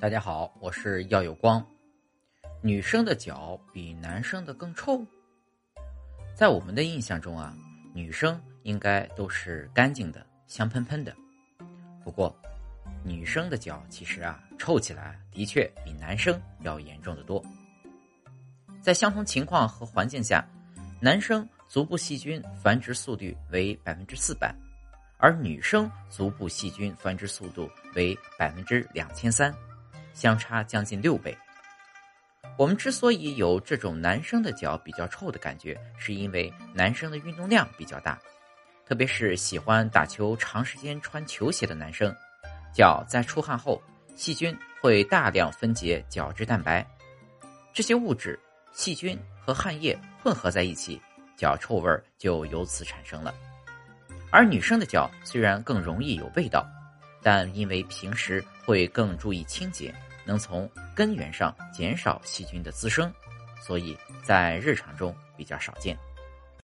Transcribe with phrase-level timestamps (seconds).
[0.00, 1.62] 大家好，我是耀有光。
[2.62, 5.04] 女生的脚比男生的更臭，
[6.34, 7.54] 在我们的印象中啊，
[7.92, 11.14] 女生应该都是干净的、香喷喷的。
[12.02, 12.34] 不过，
[13.04, 17.44] 女生的脚其实啊，臭起来的确比男生要严重的多。
[18.80, 20.42] 在相同情况和环境下，
[20.98, 24.54] 男生足部细菌繁殖速率为百分之四百，
[25.18, 29.54] 而女生足部细菌繁殖速度为百分之两千三。
[30.20, 31.34] 相差将近六倍。
[32.58, 38.18] 我们之所以有这种男生的脚比较臭的感觉，是因为男生的运动量比较大，
[38.84, 42.14] 特别是喜欢打球、长时间穿球鞋的男生，
[42.70, 43.82] 脚在出汗后，
[44.14, 46.86] 细菌会大量分解角质蛋白，
[47.72, 48.38] 这些物质、
[48.72, 51.00] 细菌和汗液混合在一起，
[51.34, 53.34] 脚臭味就由此产生了。
[54.30, 56.66] 而女生的脚虽然更容易有味道。
[57.22, 59.94] 但因为平时会更注意清洁，
[60.30, 63.12] 能从根源上减少细菌的滋生，
[63.66, 65.98] 所以在日常中比较少见。